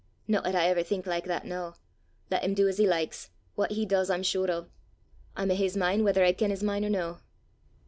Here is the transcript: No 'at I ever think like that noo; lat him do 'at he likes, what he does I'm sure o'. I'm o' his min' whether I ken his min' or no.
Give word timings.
No 0.27 0.39
'at 0.43 0.55
I 0.55 0.65
ever 0.67 0.81
think 0.81 1.05
like 1.05 1.25
that 1.25 1.45
noo; 1.45 1.73
lat 2.31 2.43
him 2.43 2.55
do 2.55 2.67
'at 2.67 2.77
he 2.79 2.87
likes, 2.87 3.29
what 3.53 3.73
he 3.73 3.85
does 3.85 4.09
I'm 4.09 4.23
sure 4.23 4.49
o'. 4.49 4.65
I'm 5.35 5.51
o' 5.51 5.55
his 5.55 5.77
min' 5.77 6.03
whether 6.03 6.23
I 6.25 6.31
ken 6.33 6.49
his 6.49 6.63
min' 6.63 6.83
or 6.83 6.89
no. 6.89 7.19